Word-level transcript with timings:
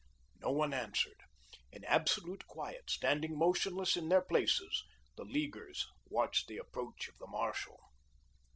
No 0.39 0.49
one 0.49 0.73
answered. 0.73 1.19
In 1.71 1.83
absolute 1.83 2.47
quiet, 2.47 2.89
standing 2.89 3.37
motionless 3.37 3.95
in 3.95 4.09
their 4.09 4.23
places, 4.23 4.83
the 5.15 5.25
Leaguers 5.25 5.85
watched 6.09 6.47
the 6.47 6.57
approach 6.57 7.07
of 7.07 7.19
the 7.19 7.27
marshal. 7.27 7.79